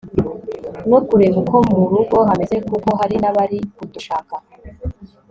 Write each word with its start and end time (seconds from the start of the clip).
no 0.89 0.99
kureba 1.07 1.37
uko 1.43 1.55
murugo 1.69 2.17
hameze 2.29 2.55
kuko 2.69 2.89
hari 2.99 3.15
nabari 3.23 3.59
kudushaka 3.75 4.35